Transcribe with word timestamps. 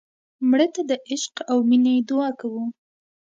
مړه 0.49 0.67
ته 0.75 0.81
د 0.89 0.91
عشق 1.09 1.35
او 1.51 1.57
مینې 1.69 1.95
دعا 2.09 2.29
کوو 2.39 2.63